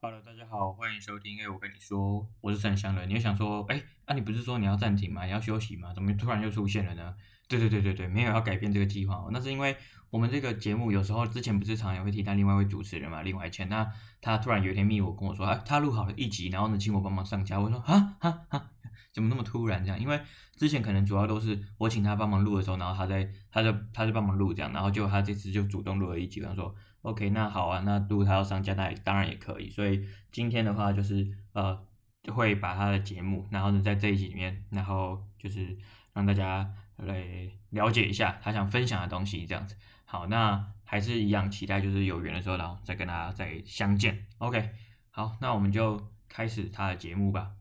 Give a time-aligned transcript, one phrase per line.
[0.00, 1.40] Hello，大家好，欢迎收听。
[1.40, 3.08] 哎，我跟你说，我是沈香人。
[3.08, 5.24] 你又想说，哎，啊，你不是说你要暂停吗？
[5.24, 5.92] 你要休息吗？
[5.92, 7.16] 怎么突然又出现了呢？
[7.48, 9.30] 对对对对对，没有要改变这个计划哦。
[9.32, 9.76] 那是因为
[10.10, 17.58] 我们这个节目有时候之前不是常也会提到另外一位主持人嘛，另外一签，那他突然有一天密我跟我说，哎，他录好了一集，然后呢，请我帮忙上架。
[17.58, 18.70] 我说，哈哈哈，
[19.12, 20.00] 怎么那么突然这样？
[20.00, 20.20] 因为
[20.56, 26.74] 之前可能主要都是我请他帮忙录的时候，然后他在，他就他就帮忙录这样，然后就他这次就主动录了一集，他说。
[27.02, 29.70] OK，那好啊，那如果他要上架，那当然也可以。
[29.70, 31.80] 所以今天的话就是呃，
[32.26, 35.78] 会把他的节目，然后呢在这一集里面，然后就是
[36.12, 37.24] 让大家来
[37.70, 39.76] 了解一下他想分享的东西，这样子。
[40.04, 44.26] 好，那还是一样期待，就是有缘的时候，然后再跟大家再相见。
[44.38, 44.70] OK，
[45.10, 47.57] 好，那我们就开始他的节目吧。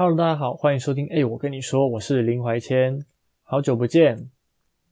[0.00, 1.08] Hello，大家好，欢迎收听。
[1.08, 3.04] 哎，我跟你说，我是林怀谦，
[3.42, 4.30] 好久不见。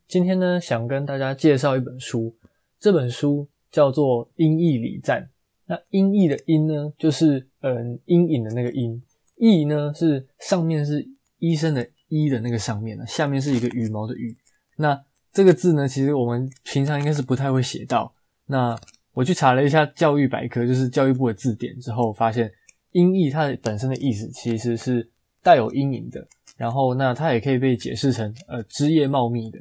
[0.09, 2.37] 今天呢，想跟大家介绍一本书。
[2.81, 5.23] 这本书叫做《阴翳礼赞》，
[5.67, 9.01] 那阴翳的阴呢，就是嗯阴影的那个阴；
[9.37, 14.37] 翳呢是上面是医生的医的那个上面，下面是一个羽毛的羽。
[14.77, 15.01] 那
[15.33, 18.13] 这个字呢，其实我们平常应该是不太会写到。
[18.47, 18.77] 那
[19.13, 22.51] 我去查了一下教育百科，就是教育部的字典之后，发现
[22.97, 25.07] 阴翳它本身的意思其实是
[25.43, 29.59] 带有阴影的，然后那它也可以被解释成呃枝叶茂密的。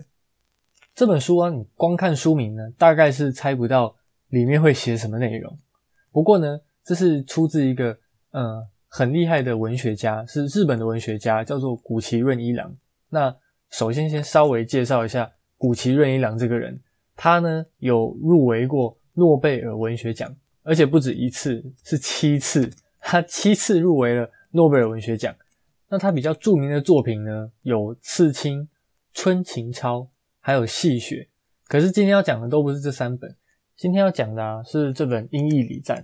[0.94, 3.94] 这本书啊，你光看书名呢，大概是猜不到
[4.30, 5.60] 里面会写什么内容。
[6.14, 7.98] 不过呢，这是出自一个
[8.32, 12.74] 呃很厉害的文学家，是日本的文学家，叫做谷崎润一郎。
[13.10, 13.36] 那
[13.70, 16.80] 首先先稍微介绍一下谷崎润一郎这个人，
[17.18, 20.34] 他呢有入围过诺贝尔文学奖，
[20.64, 22.72] 而且不止一次，是七次，
[23.08, 25.34] 他七次入围了诺贝尔文学奖。
[25.90, 28.62] 那他比较著名的作品呢，有《刺青》
[29.14, 30.00] 《春情抄》。
[30.40, 31.28] 还有戏谑，
[31.68, 33.36] 可是今天要讲的都不是这三本，
[33.76, 35.98] 今天要讲的啊是这本《音译礼赞》。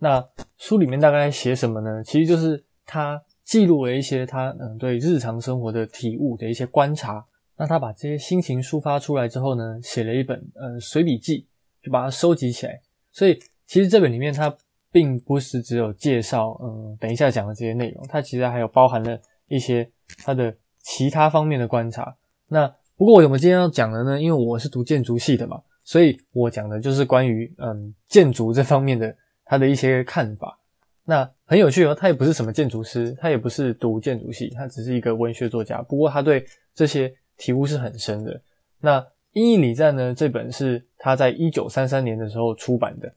[0.00, 0.22] 那
[0.58, 2.04] 书里面大概写什么呢？
[2.04, 7.24] 其实就是他记录了一些他嗯对日常生活的体悟的一些观察。
[7.56, 11.46] 那他把这些心情抒发出来之后呢，写了一本嗯随笔记，
[11.82, 12.78] 就把它收集起来。
[13.12, 14.54] 所以其实这本里面它
[14.96, 19.86] 并不是只有介绍嗯等一下讲的这些内容，它其实还有包含了一些
[20.24, 22.16] 它的其他方面的观察。
[22.48, 29.14] 那不过我们今天要讲的呢，因为我是读建筑系的嘛，所以我讲的就是关于嗯建筑这方面的
[29.44, 30.58] 他的一些看法。
[31.04, 35.82] 那很有趣哦，他也不是什么建筑师，他也不是读建筑系，他只是一个文学作家。
[35.82, 36.42] 不过他对
[36.74, 38.40] 这些体悟是很深的。
[38.80, 38.98] 那
[39.32, 43.12] 《阴翳礼赞》呢，这本是他在一九三三年的时候出版的，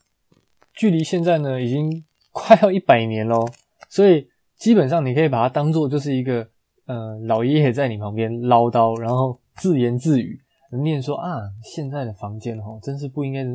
[0.80, 3.46] 距离现在呢已经快要一百年咯。
[3.90, 4.26] 所以
[4.58, 6.48] 基本上你可以把它当做就是一个
[6.86, 9.38] 呃老爷爷在你旁边唠叨，然后。
[9.60, 10.40] 自言自语，
[10.82, 13.52] 念说啊，现在的房间哦，真是不应该的，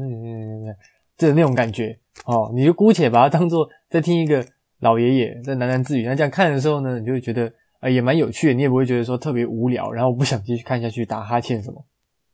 [1.16, 4.44] 这那种感觉哦，你就姑且把它当做在听一个
[4.80, 6.04] 老爷爷在喃喃自语。
[6.04, 11.82] 那这样看的时候呢，你就会觉得啊，也蛮有趣的，你也不会觉得说特别无聊，然后不想继续看下去，打哈欠什么。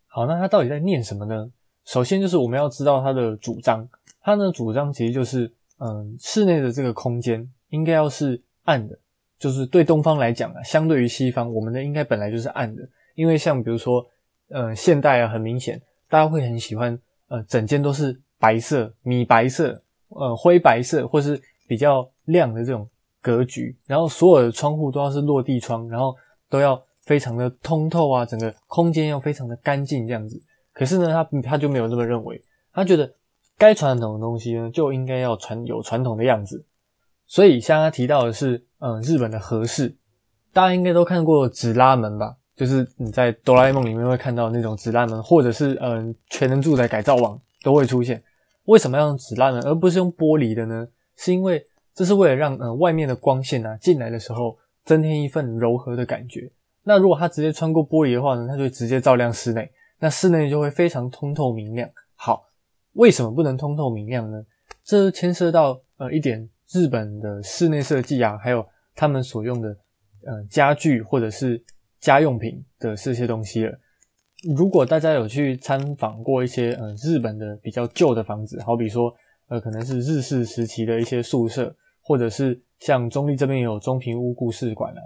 [0.08, 1.48] 好，那他到底在念什么呢？
[1.84, 3.88] 首先就是我们要知道他的主张，
[4.22, 8.98] 他的主张其实就是，嗯，室内的这个空间应该要是暗的，
[9.38, 12.86] 就是对东方来讲啊，相对于西方，我们的应该本来就是暗的。
[13.14, 14.06] 因为像比如说，
[14.48, 16.98] 嗯，现代啊，很明显，大家会很喜欢，
[17.28, 22.88] 呃，整间都是白色、米白色、呃，灰白色，或是比较亮的这种
[23.20, 23.76] 格局。
[23.86, 26.16] 然后所有的窗户都要是落地窗，然后
[26.48, 30.40] 都要非常的通透啊，整个空间要非常的干净这样子。
[30.72, 32.40] 可是呢，他他就没有这么认为，
[32.72, 33.12] 他觉得
[33.60, 36.64] 该传统的东西呢，就应该要传有传统的样子。
[37.26, 39.94] 所以像他提到的是，嗯、日本的和室，
[40.50, 42.34] 大家应该都看过纸拉门吧？
[42.56, 48.22] 就是你在哆啦 A 梦里面会看到那种纸拉门，或者是嗯全能住宅改造网都会出现。
[48.64, 50.88] 为什么要用纸拉门而不是用玻璃的呢？
[51.16, 51.62] 是因为
[51.94, 54.56] 这是为了让嗯外面的光线啊进来的时候
[54.86, 56.50] 增添一份柔和的感觉。
[56.84, 61.86] 那如果它直接穿过玻璃的话呢，它就直接照亮室内，那室内就会非常通透明亮。
[62.14, 62.46] 好，
[62.92, 64.44] 为什么不能通透明亮呢？
[64.84, 69.68] 这牵涉到呃一点日本的室内设计啊，还有他们所用的
[70.26, 71.62] 呃家具或者是。
[72.00, 73.78] 家用品的这些东西了。
[74.56, 79.12] 如果大家有去参访过一些呃日本的比较旧的房子，好比说
[79.48, 85.02] 呃可能是日式时期的一些宿舍，或者是像中立这边有中平屋故事馆啊，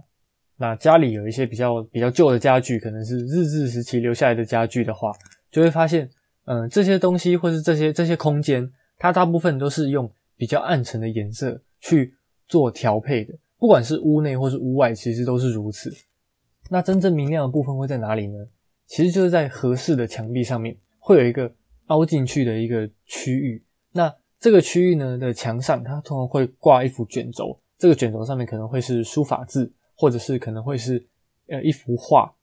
[0.56, 5.11] 那家里有一些比较比较旧的家具，可能是日治时期留下来的家具的话，
[5.50, 6.08] 就会发现，
[6.44, 12.14] 嗯、这些东西或是这些这些空间，它大部分都是用比较暗沉的颜色去
[12.46, 15.93] 做调配的，不管是屋内或是屋外，其实都是如此。
[16.70, 18.46] 那真正明亮的部分会在哪里呢？
[18.87, 21.50] 其实就是在合适的墙壁上面会有一个
[21.87, 23.62] 凹进去的一个区域。
[23.93, 31.02] 那这个区域呢的墙上，它通常会挂一幅卷轴，这个卷轴上面可能会是书法字，或者是可能会是
[31.49, 32.35] 呃一幅画。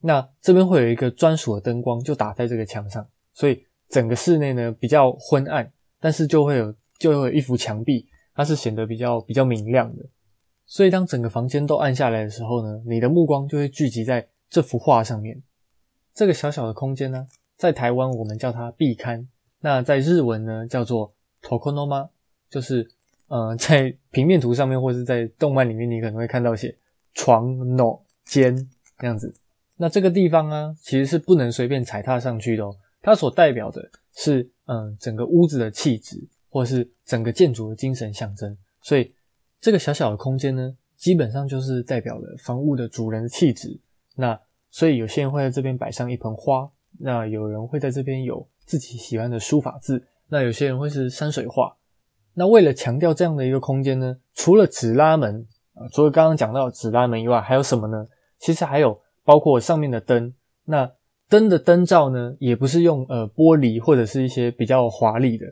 [0.00, 3.06] 那这边会有一个专属的灯光，就打在这个墙上，
[3.40, 10.04] 所以整个室内呢比较昏暗，但是就会有就会有一幅墙壁，它是显得比较比较明亮的。
[10.66, 15.42] 所以当整个房间都暗下来的时候呢，你的目光就会聚集在这幅画上面。
[16.12, 17.26] 这个小小的空间呢，
[17.56, 19.26] 在台湾我们叫它壁龛，
[19.60, 21.10] 那在日文呢叫做
[21.42, 22.10] tokonoma，
[22.50, 22.86] 就是
[23.28, 26.76] 呃在平面图上面或者是在动漫里面你可能会看到写
[27.14, 28.54] 床 no 间
[28.98, 29.34] 这样子。
[29.78, 32.76] 那这个地方啊，其实是不能随便踩踏上去的哦。
[33.02, 38.56] 它所代表的是，嗯、整个屋子的气质，或是整个建筑的精神象征。
[38.82, 39.14] 所以，
[39.60, 43.78] 这个小小的空间呢，基本上就是代表了房屋的主人的气质。
[44.16, 44.38] 那
[44.70, 51.76] 所以，有些人会在这边摆上一盆花，那有人会在这边有自己喜欢的书法字，那有些人会是山水画。
[52.34, 58.06] 那为了强调这样的一个空间呢，除了纸拉门啊，除了刚刚讲到纸拉门以外，还有什么呢？
[58.38, 59.00] 其实还有。
[59.22, 60.90] 包括上面的灯，那
[61.30, 65.46] 灯的灯罩呢，也不是用呃玻璃或者是一些比较华丽的，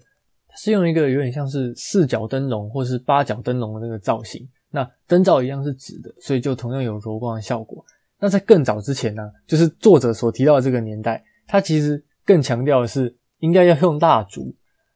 [0.56, 4.46] 是用一个有点像是四角灯笼或是八角灯笼的那个造型。
[4.70, 7.82] 那灯罩一样是纸的，所以就同样有柔光的效果。
[8.18, 14.52] 那在更早之前呢，就是作者所提到的这个年代，它其实更强调的是应该要用蜡烛，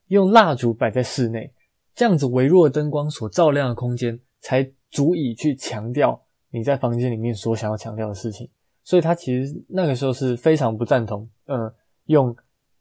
[0.09, 1.51] 用蜡烛摆在室内，
[1.95, 6.21] 这样子微弱的灯光所照亮的空间，才足以去强调
[6.51, 8.49] 你在房间里面所想要强调的事情。
[8.83, 11.73] 所以他其实那个时候是非常不赞同，呃，
[12.05, 12.35] 用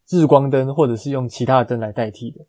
[0.09, 2.45] 日光灯或者是用其他的灯来代替的。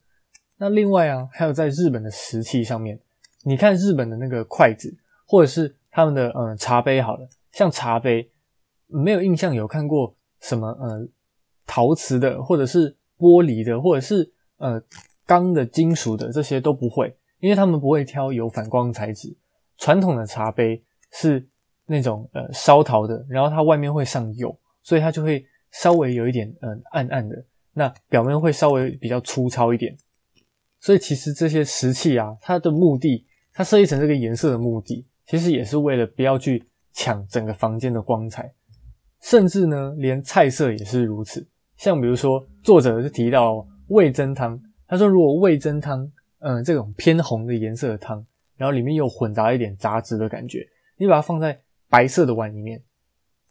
[0.57, 2.99] 那另外啊，还有在日本的食器上面，
[3.43, 4.95] 你看日本的那个筷子，
[5.27, 8.27] 或者是他们的呃茶杯，好了，像茶杯，
[8.87, 11.07] 没有印象有看过什么呃
[11.67, 14.81] 陶瓷的，或者是玻璃的，或者是呃
[15.25, 19.35] 钢的、金属的，这些都不会，因为他们不会挑有反光材质。
[19.77, 21.47] 传统的茶杯是。
[21.85, 27.35] 那种呃烧陶的，然后它外面会上釉，所以它就会稍微有一点嗯、暗暗的，
[27.73, 29.95] 那表面会稍微比较粗糙一点。
[30.79, 38.53] 所以其实这些石器啊，它的目的，它设计成这个颜色的目的，其实也是为了不要去抢整个房间的光彩，
[39.21, 41.47] 甚至呢，连菜色也是如此。
[41.77, 46.09] 像比如说，作者就提到味噌汤，他说如果味噌汤，
[46.39, 48.25] 嗯、这种偏红的颜色的汤，
[48.57, 51.59] 然后里面又混杂一点杂质的感觉，你把它放在
[51.93, 52.81] 白色的碗里面，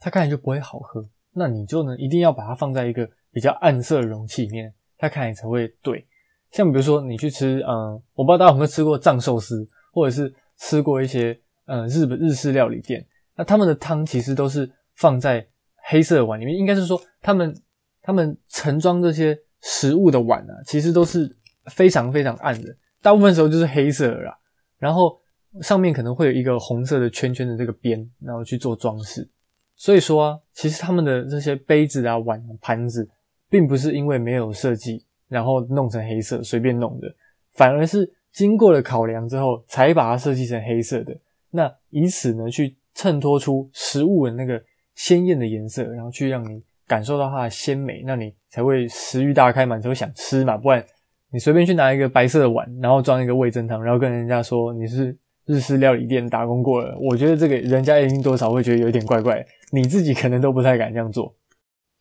[0.01, 1.09] 它看起来就不会好喝。
[1.33, 6.05] 那你就呢，一定要把它放在一个比较暗色的容器里面，它看起来才会对。
[6.51, 13.07] 像比如说你去吃，嗯，我不知道大家有没有吃过藏寿司，或者是吃过一些，嗯，日本日式料理店，
[13.37, 15.47] 那他们的汤其实都是放在
[15.85, 16.53] 黑色的碗里面。
[16.57, 17.55] 应该是说，他们
[18.03, 21.33] 他们盛装这些食物的碗啊，其实都是
[21.67, 24.37] 非常非常暗的，大部分时候就是黑色的啦。
[24.79, 25.22] 然后。
[25.61, 29.29] 上面可能会有一个红色的圈圈的这个边，然后去做装饰。
[29.77, 33.09] 所以说啊，其实他们的这些杯子啊、碗、盘子，
[33.51, 37.15] 并不是因为没有设计，然后弄成黑色随便弄的，
[37.53, 41.15] 反而是经过了考量之后，才把它设计成黑色的。
[41.51, 44.63] 那以此呢，去衬托出食物的那个
[44.95, 50.57] 鲜艳的颜色，然后去让你感受到它的鲜美，那你才会食欲大开嘛，才会想吃嘛。
[50.57, 50.83] 不然
[51.31, 55.17] 你随便去拿一个白色的碗，然后装一个味噌汤，然后跟人家说你是。
[55.45, 61.35] 日式料理店打工过了，我觉得这个人家一定多少会觉得有点怪怪，你自己可能都不太敢这样做。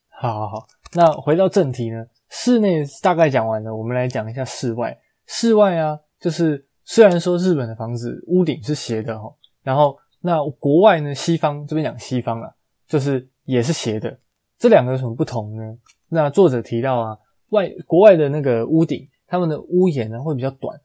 [0.10, 4.96] 好好好，那回到正题呢，室内大概讲完了，我们来讲一下室外。
[5.26, 9.34] 室外啊，就是虽然说日本的房子屋顶是斜的哈，
[9.64, 12.52] 然后那国外呢，西方这边讲西方啊，
[12.88, 14.20] 就是也是斜的。
[14.60, 15.64] 这两个有什么不同呢？
[16.10, 17.18] 那作者提到啊，
[17.50, 20.80] 外国外的那个屋顶，他们的屋檐呢会比较短。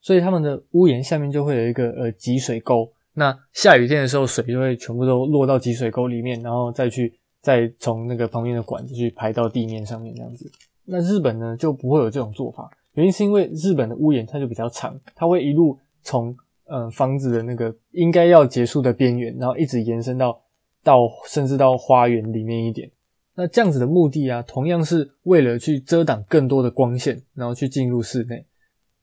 [0.00, 10.50] 所以他们的屋檐下面就会有一个呃集水沟，那下雨天的时候水就会全部都落到集水沟里面，然后再去再从那个旁边的管子去排到地面上面这样子。
[10.84, 16.34] 那日本呢就不会有这种做法，原因是因为日本的屋檐它就比较长，它会一路从
[16.66, 20.40] 呃房子的那个应该要结束的边缘，然后一直延伸到
[20.82, 22.90] 到甚至到花园里面一点。
[23.34, 28.44] 那这样子的目的啊，同样是为了去遮挡更多的光线，然后去进入室内。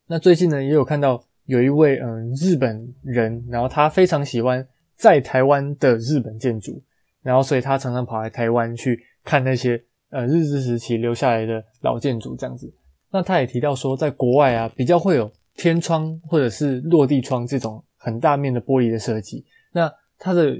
[0.07, 6.79] 那最近呢，也有看到有一位嗯日本人，然后他非常喜欢在台湾的日本建筑，
[7.24, 12.71] 然后所以他常常跑来台湾去看那些呃日治时期留下来的老建筑这样子。
[13.09, 20.55] 那他也提到说，在国外啊比较会有天窗或者是落地窗这种很大面的玻璃的设计，那它的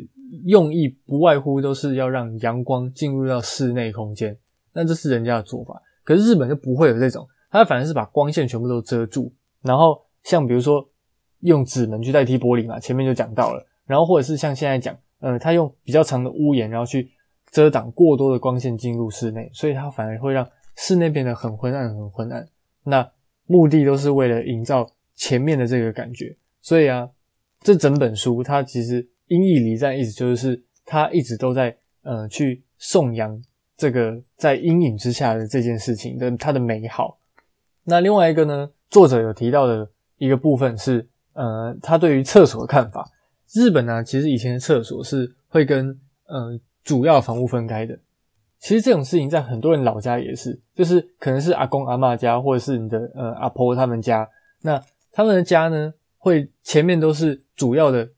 [0.46, 4.36] 用意不外乎都是要让阳光进入到室内空间，
[4.74, 5.80] 那这是人家的做法。
[6.04, 7.28] 可是日本就不会有这种。
[7.60, 9.32] 它反而是把光线全部都遮住。
[9.62, 10.88] 然后像比如说
[11.40, 13.66] 用纸门去代替玻璃嘛，前面就讲到了。
[13.86, 17.12] 然后或者是像现在讲，呃，它用比较长的屋檐，然后去
[17.52, 22.48] 遮挡过多的光线进入室内，所以它反而会让室内变得很昏暗，很昏暗。
[22.84, 23.08] 那
[23.46, 26.36] 目的都是为了营造前面的这个感觉。
[26.62, 27.08] 所以啊，
[27.62, 33.40] 这整本书它其实阴翳礼赞，意思就是它一直都在呃去颂扬
[33.78, 37.18] 这个在阴影之下的这件事情的它的美好。
[37.86, 43.10] 那另外一个呢，作者有提到的一个部分是，呃，他对于厕所的看法。
[43.54, 45.90] 日本呢、其实以前的厕所是会跟
[46.26, 47.98] 呃主要房屋分开的。
[48.58, 54.28] 其实这种事情在很多人老家也是，就是可能是阿公阿嬷家，或者是你的呃阿婆他们家，
[54.62, 58.10] 那他们的家呢，会前面都是主要的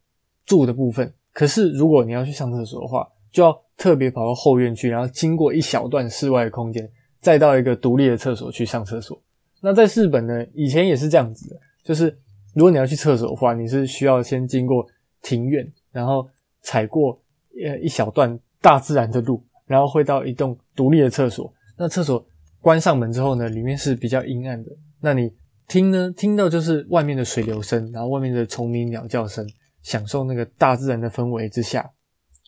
[0.45, 9.21] 住的部分，可是如果你要去上厕所的话，就要特别跑到后院去，然后经过一小段室外的空间，再到一个独立的厕所去上厕所。
[9.62, 12.16] 那在日本呢，以前也是这样子的，就是
[12.54, 14.86] 如果你要去厕所的话，你是需要先经过
[15.22, 16.28] 庭院，然后
[16.62, 17.20] 踩过
[17.66, 21.52] 呃一小段大自然的路，然后会到一栋独立的厕所。
[21.78, 22.26] 那厕所
[22.62, 24.72] 关上门之后呢，里面是比较阴暗的。
[25.02, 25.32] 那你
[25.68, 26.12] 听呢？
[26.16, 29.48] 听到就是外面的水流声，然后外面的虫鸣鸟叫声，
[29.84, 31.88] 享受那个大自然的氛围之下，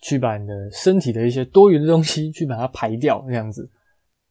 [0.01, 3.69] 去把你的身体的一些多余的东西去把它排掉，那样子。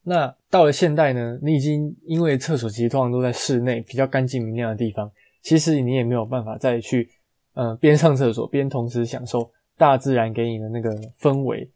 [0.03, 7.09] 那到了现代呢，你已经因为厕所其实通常都在室内比较干净明亮的地方，其实你也没有办法再去
[7.53, 11.69] 呃边上厕所边同时享受大自然给你的那个氛围。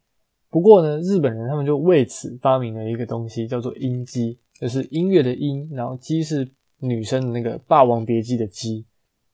[0.49, 6.47] 不过呢，日本人他们就为此发明了一个东西，叫做音机，就是音乐的音，然后机是。
[6.85, 8.83] 女生的那个《霸王别姬》的姬，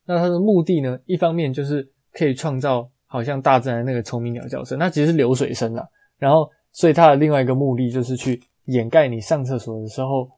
[0.05, 5.89] 那它的目的呢，一方面就是可以创造好像大自然那个虫鸣鸟叫声，那其实是流水声啦。
[6.19, 8.39] 然后，所以它的另外一个目的就是去
[8.69, 10.29] 掩盖你上厕所的时候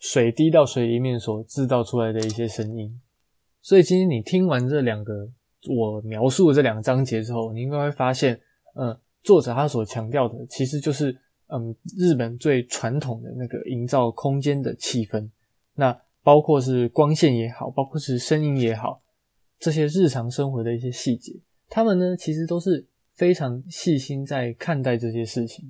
[0.00, 3.00] 水滴到水里面所制造出来的一些声音。
[3.62, 5.28] 所以今天你听完这两个
[5.68, 8.38] 我描述的这两个章节之后，你应该会发现，
[8.74, 15.30] 嗯，作者他所强调的其实就是嗯日本最传统的那个营造空间的气氛。
[15.74, 19.02] 那包括是光线也好，包括是声音也好，
[19.58, 21.32] 这些日常生活的一些细节，
[21.68, 25.64] 他们呢其实都是非常细心在看待这些事情。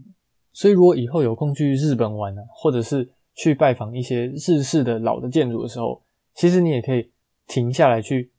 [0.54, 6.00] 所以如果以后有空去日本玩啊，或者是去拜访一些日式的老的建筑的时候，
[6.32, 7.11] 其实你也可以
[7.46, 8.30] 停下来去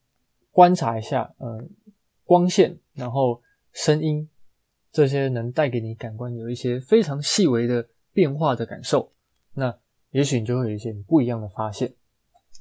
[0.52, 1.64] 观察一下，呃，
[2.24, 3.42] 光线，然后
[3.74, 4.28] 声音
[4.92, 9.12] 这些能带给你感官有一些非常细微的变化的感受，
[9.54, 9.78] 那
[10.12, 11.94] 也许你就会有一些不一样的发现。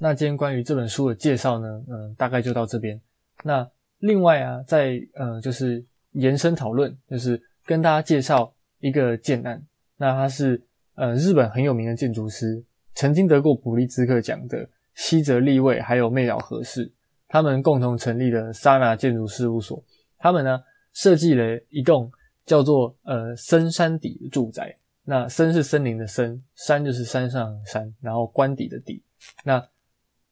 [0.00, 3.00] 那今天关于这本书的介绍呢，嗯，大概就到这边。
[3.44, 8.52] 那另外啊，在呃，就是延伸讨论，就是跟大家介绍
[8.84, 9.64] 一个建案。
[9.96, 10.62] 那他是
[10.94, 12.62] 呃日本很有名的建筑师，
[12.94, 16.92] 曾经得过普利兹克奖的西泽立卫，还有妹岛和世，
[17.26, 19.82] 他们共同成立的 Sana 建筑事务所。
[20.18, 20.62] 他们呢
[20.92, 22.12] 设计了一栋
[22.44, 24.76] 叫做呃森山底的住宅。
[25.06, 29.02] 那森是森林的森，山就是山上的山，然后官邸的邸。
[29.44, 29.66] 那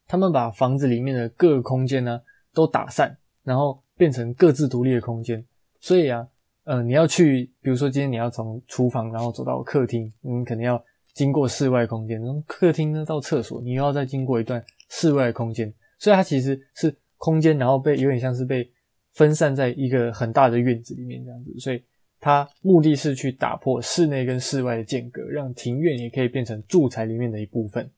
[0.06, 2.20] 他们把房子里面的各个空间呢
[2.52, 5.44] 都打散，然后变成各自独立的空间。
[5.80, 6.26] 所以啊，
[6.64, 12.20] 呃，你要去，比如说今天你要从厨房然后走到客厅，你肯定要经过室外空间。
[12.22, 15.72] 从客厅呢到厕所，你又要再经过一段室外空间。
[15.98, 18.70] 所以它其实是空间，然后被有点像是被
[19.10, 21.52] 分散在一个很大的院子里面这样子。
[21.58, 21.82] 所以
[22.20, 27.90] 它目的是去打破室内跟室外的间隔，让庭院也可以变成住宅里面的一部分。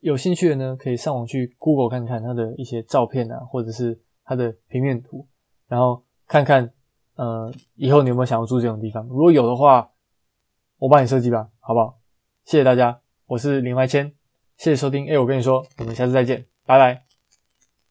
[0.00, 5.26] 有兴趣的呢，可以上网去 Google 看看它的一些照片啊，或者是它的平面图，
[5.68, 6.70] 然后看看，
[7.20, 9.06] 呃，以后你有没有想要住这种地方？
[9.08, 9.90] 如果有的话，
[10.78, 11.98] 我帮你设计吧，好不好？
[12.46, 14.14] 谢谢大家，我是林怀谦，
[14.56, 15.06] 谢谢收听。
[15.06, 17.09] 诶，我跟你说，我们下次再见，拜拜。